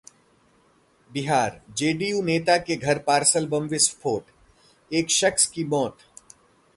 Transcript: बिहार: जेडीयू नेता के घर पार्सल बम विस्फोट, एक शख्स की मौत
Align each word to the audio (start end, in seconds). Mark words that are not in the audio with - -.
बिहार: 1.11 1.59
जेडीयू 1.77 2.21
नेता 2.21 2.57
के 2.59 2.75
घर 2.75 2.99
पार्सल 3.07 3.47
बम 3.47 3.67
विस्फोट, 3.67 4.23
एक 4.91 5.09
शख्स 5.11 5.45
की 5.47 5.63
मौत 5.65 5.97